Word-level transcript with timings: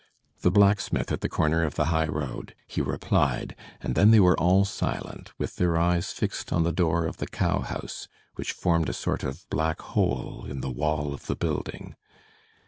"The 0.39 0.49
blacksmith 0.49 1.11
at 1.11 1.21
the 1.21 1.29
corner 1.29 1.63
of 1.63 1.75
the 1.75 1.85
highroad," 1.93 2.55
he 2.65 2.81
replied, 2.81 3.55
and 3.81 3.93
then 3.93 4.09
they 4.09 4.19
were 4.19 4.35
all 4.39 4.65
silent, 4.65 5.31
with 5.37 5.57
their 5.57 5.77
eyes 5.77 6.11
fixed 6.11 6.51
on 6.51 6.63
the 6.63 6.71
door 6.71 7.05
of 7.05 7.17
the 7.17 7.27
cow 7.27 7.59
house, 7.59 8.07
which 8.33 8.53
formed 8.53 8.89
a 8.89 8.93
sort 8.93 9.23
of 9.23 9.47
black 9.51 9.79
hole 9.79 10.43
in 10.49 10.61
the 10.61 10.71
wall 10.71 11.13
of 11.13 11.27
the 11.27 11.35
building. 11.35 11.95